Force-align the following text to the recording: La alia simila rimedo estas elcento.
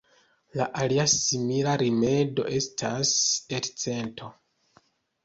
La 0.59 0.65
alia 0.85 1.03
simila 1.15 1.75
rimedo 1.81 2.45
estas 2.61 3.13
elcento. 3.59 4.31